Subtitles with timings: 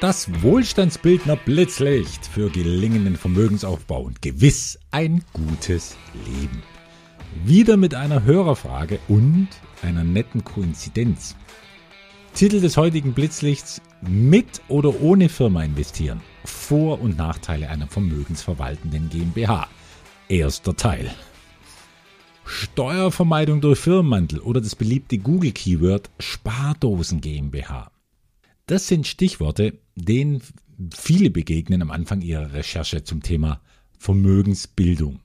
[0.00, 6.62] Das Wohlstandsbildner Blitzlicht für gelingenden Vermögensaufbau und gewiss ein gutes Leben.
[7.44, 9.48] Wieder mit einer Hörerfrage und
[9.82, 11.36] einer netten Koinzidenz.
[12.32, 16.22] Titel des heutigen Blitzlichts Mit oder ohne Firma investieren.
[16.46, 19.68] Vor- und Nachteile einer vermögensverwaltenden GmbH.
[20.28, 21.10] Erster Teil.
[22.46, 27.90] Steuervermeidung durch Firmenmantel oder das beliebte Google-Keyword Spardosen GmbH.
[28.70, 30.42] Das sind Stichworte, denen
[30.94, 33.60] viele begegnen am Anfang ihrer Recherche zum Thema
[33.98, 35.18] Vermögensbildung.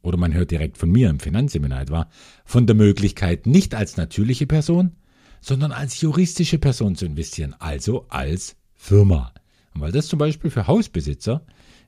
[0.00, 2.08] Oder man hört direkt von mir im Finanzseminar etwa
[2.44, 4.92] von der Möglichkeit, nicht als natürliche Person,
[5.40, 9.34] sondern als juristische Person zu investieren, also als Firma.
[9.74, 11.44] Und weil das zum Beispiel für Hausbesitzer,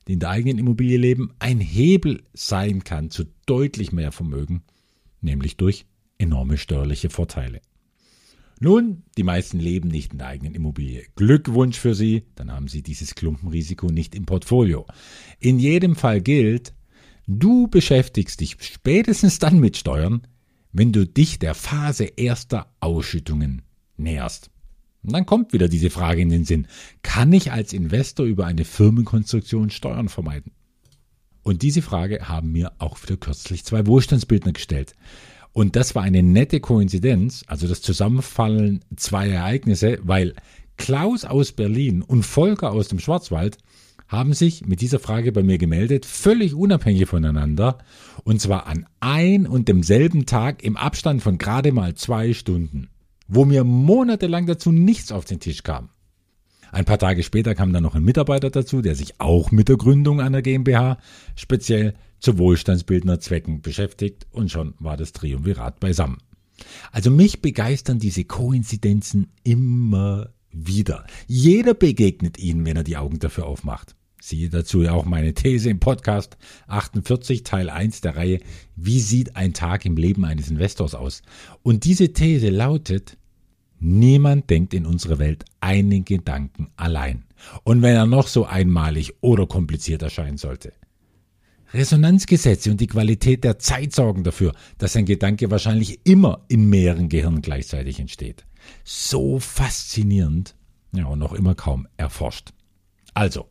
[0.09, 4.61] die in der eigenen Immobilie leben, ein Hebel sein kann zu deutlich mehr Vermögen,
[5.21, 5.85] nämlich durch
[6.17, 7.61] enorme steuerliche Vorteile.
[8.65, 11.05] Nun, die meisten leben nicht in der eigenen Immobilie.
[11.15, 14.87] Glückwunsch für Sie, dann haben Sie dieses Klumpenrisiko nicht im Portfolio.
[15.39, 16.73] In jedem Fall gilt,
[17.27, 20.25] du beschäftigst dich spätestens dann mit Steuern,
[20.71, 23.61] wenn du dich der Phase erster Ausschüttungen
[23.97, 24.49] näherst.
[25.03, 26.65] Und dann kommt wieder diese Frage in den Sinn,
[27.03, 30.53] kann ich als Investor über eine Firmenkonstruktion Steuern vermeiden?
[31.43, 34.95] Und diese Frage haben mir auch wieder kürzlich zwei Wohlstandsbildner gestellt.
[35.55, 40.33] Und das war eine nette Koinzidenz, also das Zusammenfallen zwei Ereignisse, weil
[40.75, 43.57] Klaus aus Berlin und Volker aus dem Schwarzwald
[44.09, 47.77] haben sich mit dieser Frage bei mir gemeldet, völlig unabhängig voneinander,
[48.25, 52.89] und zwar an ein und demselben Tag im Abstand von gerade mal zwei Stunden,
[53.29, 55.87] wo mir monatelang dazu nichts auf den Tisch kam.
[56.73, 59.77] Ein paar Tage später kam dann noch ein Mitarbeiter dazu, der sich auch mit der
[59.77, 60.97] Gründung einer GmbH
[61.37, 61.93] speziell
[62.25, 66.17] zu wohlstandsbildender Zwecken beschäftigt und schon war das Triumvirat beisammen.
[66.91, 71.05] Also mich begeistern diese Koinzidenzen immer wieder.
[71.27, 73.95] Jeder begegnet ihnen, wenn er die Augen dafür aufmacht.
[74.19, 78.39] Siehe dazu ja auch meine These im Podcast 48 Teil 1 der Reihe
[78.75, 81.21] Wie sieht ein Tag im Leben eines Investors aus?
[81.61, 83.19] Und diese These lautet,
[83.79, 87.25] niemand denkt in unserer Welt einen Gedanken allein.
[87.63, 90.73] Und wenn er noch so einmalig oder kompliziert erscheinen sollte.
[91.75, 97.09] Resonanzgesetze und die Qualität der Zeit sorgen dafür, dass ein Gedanke wahrscheinlich immer in mehreren
[97.09, 98.45] Gehirnen gleichzeitig entsteht.
[98.83, 100.55] So faszinierend,
[100.93, 102.49] ja, und noch immer kaum erforscht.
[103.13, 103.47] Also,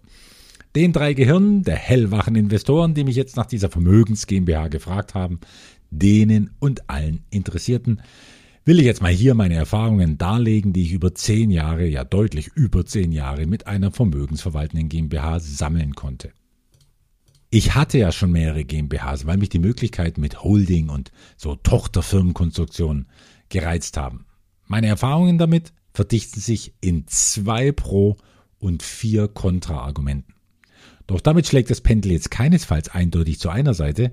[0.74, 5.40] den drei Gehirnen der hellwachen Investoren, die mich jetzt nach dieser Vermögens GmbH gefragt haben,
[5.90, 8.02] denen und allen Interessierten,
[8.64, 12.48] will ich jetzt mal hier meine Erfahrungen darlegen, die ich über zehn Jahre, ja deutlich
[12.54, 16.32] über zehn Jahre mit einer vermögensverwaltenden GmbH sammeln konnte.
[17.54, 23.06] Ich hatte ja schon mehrere GmbHs, weil mich die Möglichkeit mit Holding und so Tochterfirmenkonstruktionen
[23.48, 24.26] gereizt haben.
[24.66, 28.16] Meine Erfahrungen damit verdichten sich in zwei Pro-
[28.58, 30.34] und vier Kontra-Argumenten.
[31.06, 34.10] Doch damit schlägt das Pendel jetzt keinesfalls eindeutig zu einer Seite,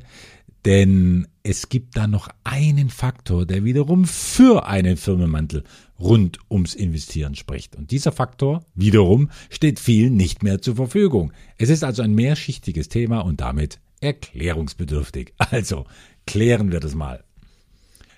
[0.66, 5.64] denn es gibt da noch einen Faktor, der wiederum für einen Firmenmantel
[6.00, 7.76] rund ums Investieren spricht.
[7.76, 11.32] Und dieser Faktor wiederum steht vielen nicht mehr zur Verfügung.
[11.58, 15.34] Es ist also ein mehrschichtiges Thema und damit erklärungsbedürftig.
[15.52, 15.86] Also
[16.26, 17.24] klären wir das mal.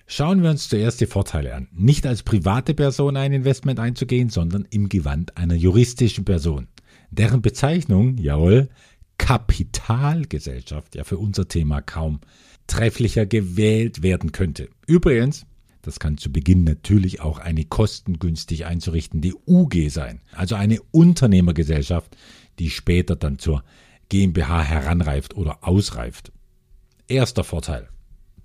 [0.05, 1.69] Schauen wir uns zuerst die Vorteile an.
[1.71, 6.67] Nicht als private Person ein Investment einzugehen, sondern im Gewand einer juristischen Person.
[7.09, 8.69] Deren Bezeichnung, jawohl,
[9.17, 12.19] Kapitalgesellschaft ja für unser Thema kaum
[12.67, 14.69] trefflicher gewählt werden könnte.
[14.87, 15.45] Übrigens,
[15.81, 22.15] das kann zu Beginn natürlich auch eine kostengünstig einzurichtende UG sein, also eine Unternehmergesellschaft,
[22.59, 23.63] die später dann zur
[24.09, 26.31] GmbH heranreift oder ausreift.
[27.07, 27.89] Erster Vorteil.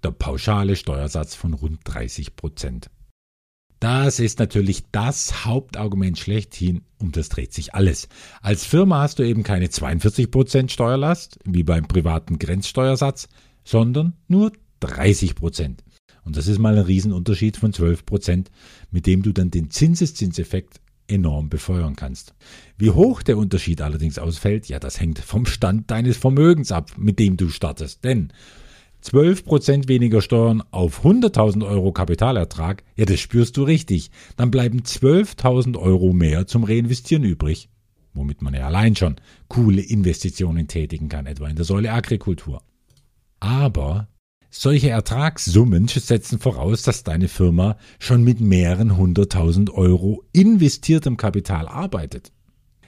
[0.03, 2.91] Der pauschale Steuersatz von rund 30 Prozent.
[3.81, 8.09] Das ist natürlich das Hauptargument schlechthin, um das dreht sich alles.
[8.43, 13.29] Als Firma hast du eben keine 42% Steuerlast, wie beim privaten Grenzsteuersatz,
[13.65, 14.53] sondern nur
[14.83, 15.77] 30%.
[16.25, 18.47] Und das ist mal ein Riesenunterschied von 12%,
[18.91, 22.35] mit dem du dann den Zinseszinseffekt enorm befeuern kannst.
[22.77, 27.19] Wie hoch der Unterschied allerdings ausfällt, ja, das hängt vom Stand deines Vermögens ab, mit
[27.19, 28.05] dem du startest.
[28.05, 28.33] Denn
[29.05, 34.11] 12% weniger Steuern auf 100.000 Euro Kapitalertrag, ja, das spürst du richtig.
[34.37, 37.69] Dann bleiben 12.000 Euro mehr zum Reinvestieren übrig,
[38.13, 39.17] womit man ja allein schon
[39.49, 42.63] coole Investitionen tätigen kann, etwa in der Säule Agrikultur.
[43.41, 44.09] Aber
[44.51, 52.33] solche Ertragssummen setzen voraus, dass deine Firma schon mit mehreren hunderttausend Euro investiertem Kapital arbeitet.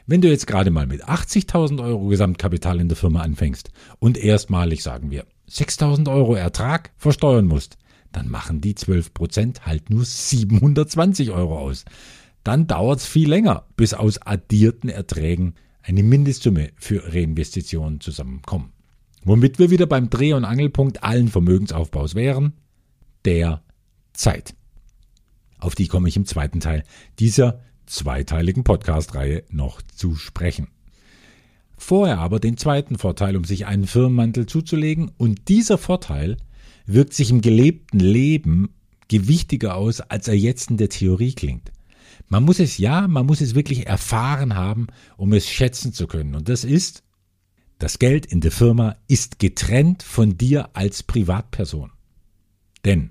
[0.06, 3.70] Wenn du jetzt gerade mal mit 80.000 Euro Gesamtkapital in der Firma anfängst
[4.00, 7.76] und erstmalig, sagen wir, 6000 Euro Ertrag versteuern musst,
[8.12, 11.85] dann machen die 12 Prozent halt nur 720 Euro aus.
[12.43, 18.73] dann dauert es viel länger, bis aus addierten Erträgen eine Mindestsumme für Reinvestitionen zusammenkommen.
[19.25, 22.55] Womit wir wieder beim Dreh- und Angelpunkt allen Vermögensaufbaus wären,
[23.26, 23.62] der
[24.14, 24.55] Zeit.
[25.58, 26.85] Auf die komme ich im zweiten Teil
[27.19, 30.69] dieser zweiteiligen Podcast-Reihe noch zu sprechen.
[31.82, 36.37] Vorher aber den zweiten Vorteil, um sich einen Firmenmantel zuzulegen, und dieser Vorteil
[36.85, 38.69] wirkt sich im gelebten Leben
[39.09, 41.73] gewichtiger aus, als er jetzt in der Theorie klingt.
[42.29, 46.35] Man muss es ja, man muss es wirklich erfahren haben, um es schätzen zu können.
[46.35, 47.03] Und das ist,
[47.79, 51.91] das Geld in der Firma ist getrennt von dir als Privatperson.
[52.85, 53.11] Denn,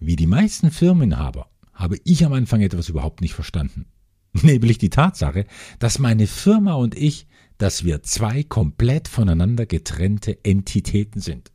[0.00, 3.84] wie die meisten Firmeninhaber, habe ich am Anfang etwas überhaupt nicht verstanden.
[4.32, 5.44] Nämlich die Tatsache,
[5.78, 7.26] dass meine Firma und ich,
[7.62, 11.52] dass wir zwei komplett voneinander getrennte Entitäten sind.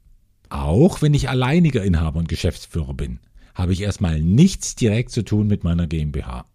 [0.47, 3.19] Auch wenn ich alleiniger Inhaber und Geschäftsführer bin,
[3.53, 6.45] habe ich erstmal nichts direkt zu tun mit meiner GmbH.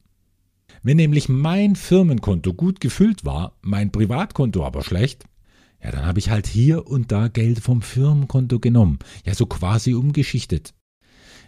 [0.82, 5.26] Wenn nämlich mein Firmenkonto gut gefüllt war, mein Privatkonto aber schlecht,
[5.84, 9.92] ja, dann habe ich halt hier und da Geld vom Firmenkonto genommen, ja, so quasi
[9.92, 10.72] umgeschichtet.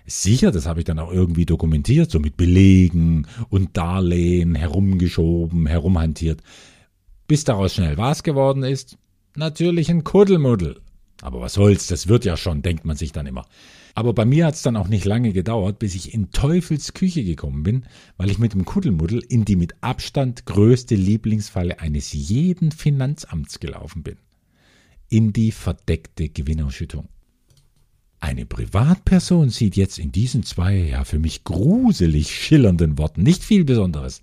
[0.04, 6.42] Sicher, das habe ich dann auch irgendwie dokumentiert, so mit Belegen und Darlehen herumgeschoben, herumhantiert.
[7.26, 8.98] Bis daraus schnell was geworden ist?
[9.36, 10.80] Natürlich ein Kuddelmuddel.
[11.22, 13.46] Aber was soll's, das wird ja schon, denkt man sich dann immer.
[13.94, 17.62] Aber bei mir hat's dann auch nicht lange gedauert, bis ich in Teufels Küche gekommen
[17.62, 17.86] bin,
[18.16, 24.02] weil ich mit dem Kuddelmuddel in die mit Abstand größte Lieblingsfalle eines jeden Finanzamts gelaufen
[24.02, 24.16] bin.
[25.08, 27.08] In die verdeckte Gewinnausschüttung.
[28.20, 33.64] Eine Privatperson sieht jetzt in diesen zwei, ja für mich gruselig schillernden Worten nicht viel
[33.64, 34.20] Besonderes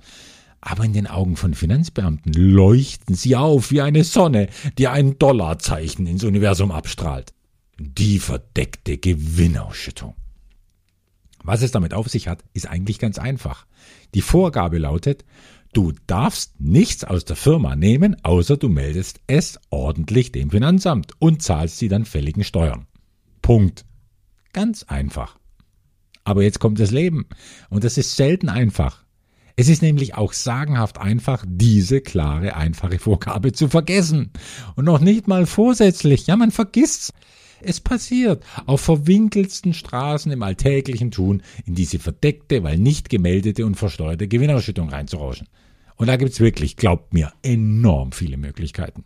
[0.62, 4.48] aber in den Augen von Finanzbeamten leuchten sie auf wie eine Sonne,
[4.78, 7.34] die ein Dollarzeichen ins Universum abstrahlt.
[7.80, 10.16] Die verdeckte Gewinnausschüttung.
[11.44, 13.66] Was es damit auf sich hat, ist eigentlich ganz einfach.
[14.14, 15.26] Die Vorgabe lautet,
[15.74, 21.42] du darfst nichts aus der Firma nehmen, außer du meldest es ordentlich dem Finanzamt und
[21.42, 22.86] zahlst sie dann fälligen Steuern.
[23.42, 23.86] Punkt.
[24.54, 25.40] Ganz einfach.
[26.24, 27.26] Aber jetzt kommt das Leben.
[27.70, 29.04] Und das ist selten einfach.
[29.56, 34.32] Es ist nämlich auch sagenhaft einfach, diese klare, einfache Vorgabe zu vergessen.
[34.76, 36.28] Und noch nicht mal vorsätzlich.
[36.28, 37.14] Ja, man vergisst's.
[37.64, 43.76] Es passiert auf verwinkelsten Straßen im alltäglichen Tun in diese verdeckte, weil nicht gemeldete und
[43.76, 45.48] versteuerte Gewinnausschüttung reinzurauschen.
[45.96, 49.04] Und da gibt's wirklich, glaubt mir, enorm viele Möglichkeiten.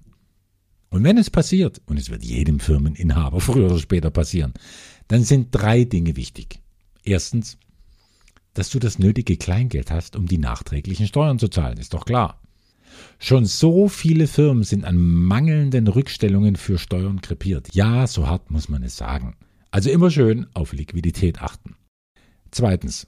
[0.89, 4.53] Und wenn es passiert, und es wird jedem Firmeninhaber früher oder später passieren,
[5.09, 6.61] dann sind drei Dinge wichtig.
[7.03, 7.57] Erstens,
[8.55, 12.41] dass du das nötige Kleingeld hast, um die nachträglichen Steuern zu zahlen, ist doch klar.
[13.19, 17.75] Schon so viele Firmen sind an mangelnden Rückstellungen für Steuern krepiert.
[17.75, 19.35] Ja, so hart muss man es sagen.
[19.71, 21.75] Also immer schön auf Liquidität achten.
[22.49, 23.07] Zweitens.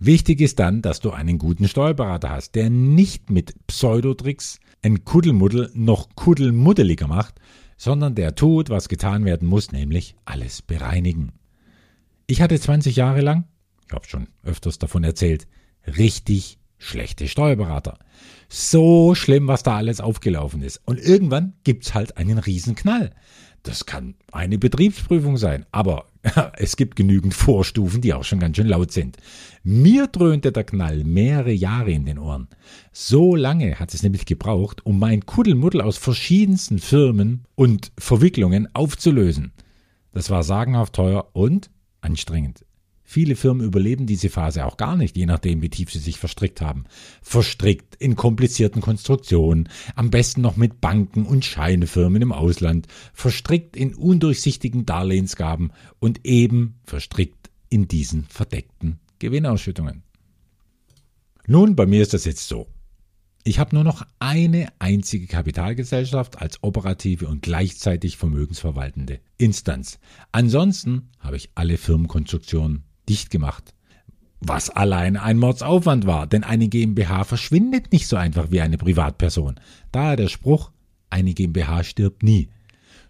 [0.00, 5.72] Wichtig ist dann, dass du einen guten Steuerberater hast, der nicht mit Pseudotricks ein Kuddelmuddel
[5.74, 7.34] noch kuddelmuddeliger macht,
[7.76, 11.32] sondern der tut, was getan werden muss, nämlich alles bereinigen.
[12.28, 13.44] Ich hatte 20 Jahre lang
[13.88, 15.46] ich habe schon öfters davon erzählt,
[15.86, 17.98] richtig schlechte Steuerberater.
[18.48, 20.80] So schlimm, was da alles aufgelaufen ist.
[20.84, 23.14] Und irgendwann gibt's halt einen Riesenknall.
[23.62, 26.06] Das kann eine Betriebsprüfung sein, aber
[26.56, 29.16] es gibt genügend Vorstufen, die auch schon ganz schön laut sind.
[29.64, 32.48] Mir dröhnte der Knall mehrere Jahre in den Ohren.
[32.92, 39.52] So lange hat es nämlich gebraucht, um mein Kuddelmuddel aus verschiedensten Firmen und Verwicklungen aufzulösen.
[40.12, 42.64] Das war sagenhaft teuer und anstrengend.
[43.10, 46.60] Viele Firmen überleben diese Phase auch gar nicht, je nachdem, wie tief sie sich verstrickt
[46.60, 46.84] haben.
[47.22, 53.94] Verstrickt in komplizierten Konstruktionen, am besten noch mit Banken und Scheinefirmen im Ausland, verstrickt in
[53.94, 60.02] undurchsichtigen Darlehensgaben und eben verstrickt in diesen verdeckten Gewinnausschüttungen.
[61.46, 62.66] Nun, bei mir ist das jetzt so.
[63.42, 69.98] Ich habe nur noch eine einzige Kapitalgesellschaft als operative und gleichzeitig vermögensverwaltende Instanz.
[70.30, 73.74] Ansonsten habe ich alle Firmenkonstruktionen dicht gemacht.
[74.40, 79.58] Was allein ein Mordsaufwand war, denn eine GmbH verschwindet nicht so einfach wie eine Privatperson.
[79.90, 80.70] Daher der Spruch,
[81.10, 82.48] eine GmbH stirbt nie.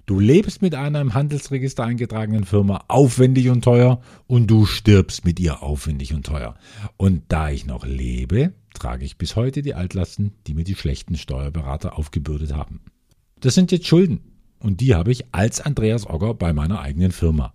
[0.07, 5.38] Du lebst mit einer im Handelsregister eingetragenen Firma aufwendig und teuer und du stirbst mit
[5.38, 6.55] ihr aufwendig und teuer.
[6.97, 11.19] Und da ich noch lebe, trage ich bis heute die Altlasten, die mir die schlechten
[11.19, 12.81] Steuerberater aufgebürdet haben.
[13.40, 14.21] Das sind jetzt Schulden
[14.61, 17.52] und die habe ich als Andreas Ogger bei meiner eigenen Firma.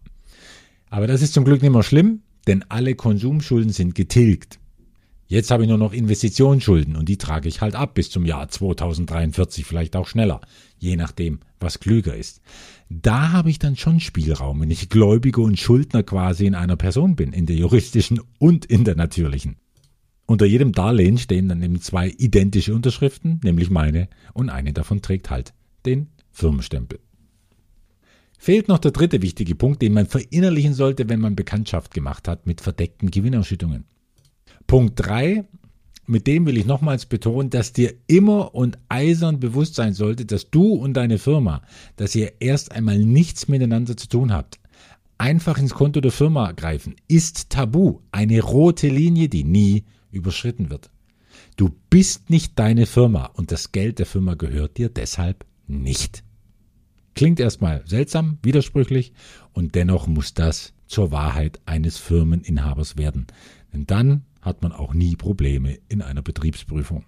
[0.91, 4.59] Aber das ist zum Glück nicht mehr schlimm, denn alle Konsumschulden sind getilgt.
[5.27, 8.49] Jetzt habe ich nur noch Investitionsschulden und die trage ich halt ab bis zum Jahr
[8.49, 10.41] 2043, vielleicht auch schneller,
[10.77, 12.41] je nachdem, was klüger ist.
[12.89, 17.15] Da habe ich dann schon Spielraum, wenn ich Gläubiger und Schuldner quasi in einer Person
[17.15, 19.55] bin, in der juristischen und in der natürlichen.
[20.25, 25.29] Unter jedem Darlehen stehen dann eben zwei identische Unterschriften, nämlich meine, und eine davon trägt
[25.29, 25.53] halt
[25.85, 26.99] den Firmenstempel.
[28.43, 32.45] Fehlt noch der dritte wichtige Punkt, den man verinnerlichen sollte, wenn man Bekanntschaft gemacht hat
[32.45, 33.85] mit verdeckten Gewinnausschüttungen.
[34.67, 35.45] Punkt 3,
[36.07, 40.49] mit dem will ich nochmals betonen, dass dir immer und eisern bewusst sein sollte, dass
[40.49, 41.61] du und deine Firma,
[41.95, 44.59] dass ihr erst einmal nichts miteinander zu tun habt.
[45.17, 50.89] Einfach ins Konto der Firma greifen ist tabu, eine rote Linie, die nie überschritten wird.
[51.55, 56.25] Du bist nicht deine Firma und das Geld der Firma gehört dir deshalb nicht.
[57.15, 59.13] Klingt erstmal seltsam, widersprüchlich
[59.51, 63.27] und dennoch muss das zur Wahrheit eines Firmeninhabers werden.
[63.73, 67.05] Denn dann hat man auch nie Probleme in einer Betriebsprüfung.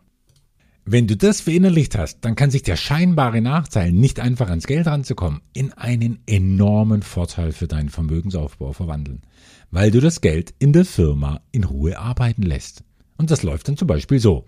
[0.87, 4.85] Wenn du das verinnerlicht hast, dann kann sich der scheinbare Nachteil, nicht einfach ans Geld
[4.85, 9.23] ranzukommen, in einen enormen Vorteil für deinen Vermögensaufbau verwandeln,
[9.71, 12.83] weil du das Geld in der Firma in Ruhe arbeiten lässt.
[13.17, 14.45] Und das läuft dann zum Beispiel so.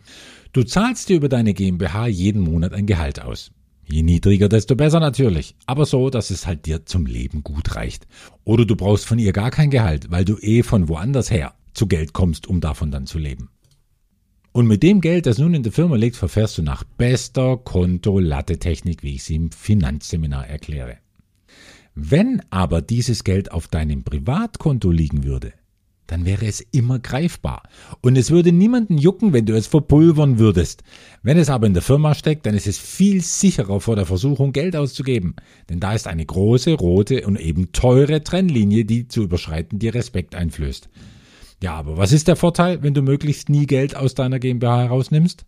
[0.54, 3.52] Du zahlst dir über deine GmbH jeden Monat ein Gehalt aus.
[3.90, 5.56] Je niedriger, desto besser natürlich.
[5.66, 8.06] Aber so, dass es halt dir zum Leben gut reicht.
[8.44, 11.88] Oder du brauchst von ihr gar kein Gehalt, weil du eh von woanders her zu
[11.88, 13.50] Geld kommst, um davon dann zu leben.
[14.52, 19.04] Und mit dem Geld, das nun in der Firma liegt, verfährst du nach bester Konto-Latte-Technik,
[19.04, 20.98] wie ich sie im Finanzseminar erkläre.
[21.94, 25.54] Wenn aber dieses Geld auf deinem Privatkonto liegen würde,
[26.08, 27.64] dann wäre es immer greifbar.
[28.02, 30.84] Und es würde niemanden jucken, wenn du es verpulvern würdest.
[31.22, 34.54] Wenn es aber in der Firma steckt, dann ist es viel sicherer vor der Versuchung,
[34.54, 35.36] Geld auszugeben.
[35.70, 40.34] Denn da ist eine große, rote und eben teure Trennlinie, die zu überschreiten dir Respekt
[40.34, 40.90] einflößt.
[41.62, 45.46] Ja, aber was ist der Vorteil, wenn du möglichst nie Geld aus deiner GmbH herausnimmst?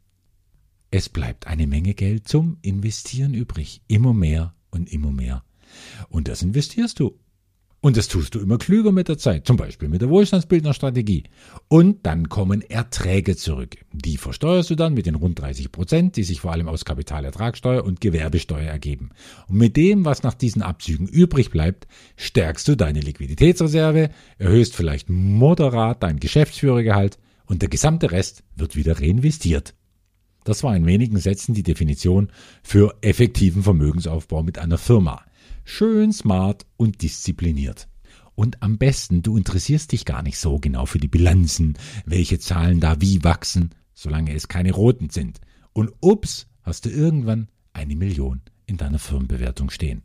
[0.91, 3.81] Es bleibt eine Menge Geld zum Investieren übrig.
[3.87, 5.43] Immer mehr und immer mehr.
[6.09, 7.19] Und das investierst du.
[7.81, 11.23] Und das tust du immer klüger mit der Zeit, zum Beispiel mit der Wohlstandsbildnerstrategie.
[11.69, 13.77] Und dann kommen Erträge zurück.
[13.93, 17.85] Die versteuerst du dann mit den rund 30 Prozent, die sich vor allem aus Kapitalertragssteuer
[17.85, 19.11] und Gewerbesteuer ergeben.
[19.47, 25.09] Und mit dem, was nach diesen Abzügen übrig bleibt, stärkst du deine Liquiditätsreserve, erhöhst vielleicht
[25.09, 29.73] moderat dein Geschäftsführergehalt und der gesamte Rest wird wieder reinvestiert.
[30.43, 32.29] Das war in wenigen Sätzen die Definition
[32.61, 35.21] für effektiven Vermögensaufbau mit einer Firma.
[35.71, 37.87] Schön smart und diszipliniert.
[38.33, 42.79] Und am besten, du interessierst dich gar nicht so genau für die Bilanzen, welche Zahlen
[42.79, 45.39] da wie wachsen, solange es keine roten sind.
[45.71, 50.01] Und ups, hast du irgendwann eine Million in deiner Firmenbewertung stehen.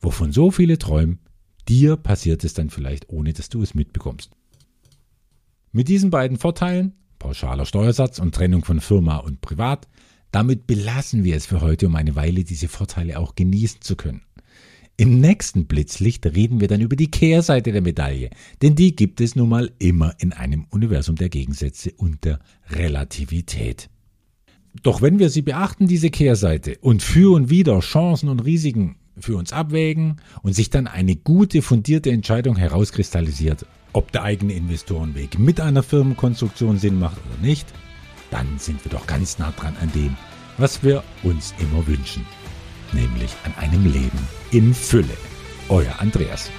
[0.00, 1.18] Wovon so viele träumen,
[1.66, 4.30] dir passiert es dann vielleicht, ohne dass du es mitbekommst.
[5.72, 9.88] Mit diesen beiden Vorteilen, pauschaler Steuersatz und Trennung von Firma und Privat,
[10.30, 14.22] damit belassen wir es für heute, um eine Weile diese Vorteile auch genießen zu können.
[15.00, 18.28] Im nächsten Blitzlicht reden wir dann über die Kehrseite der Medaille,
[18.60, 22.38] denn die gibt es nun mal immer in einem Universum der Gegensätze und der
[22.68, 23.88] Relativität.
[24.82, 29.38] Doch wenn wir sie beachten, diese Kehrseite, und für und wieder Chancen und Risiken für
[29.38, 33.64] uns abwägen und sich dann eine gute, fundierte Entscheidung herauskristallisiert,
[33.94, 37.66] ob der eigene Investorenweg mit einer Firmenkonstruktion Sinn macht oder nicht,
[38.30, 40.14] dann sind wir doch ganz nah dran an dem,
[40.58, 42.26] was wir uns immer wünschen
[42.92, 44.18] nämlich an einem Leben
[44.50, 45.16] in Fülle.
[45.68, 46.50] Euer Andreas.